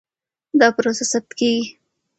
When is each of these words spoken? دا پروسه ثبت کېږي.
دا 0.59 0.67
پروسه 0.75 1.03
ثبت 1.11 1.31
کېږي. 1.39 1.65